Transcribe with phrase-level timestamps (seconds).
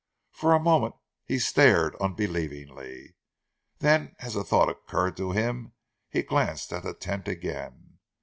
[0.31, 0.95] For a moment
[1.25, 3.13] he stared unbelievingly;
[3.77, 5.73] then as a thought occurred to him
[6.09, 7.99] he glanced at the tent again.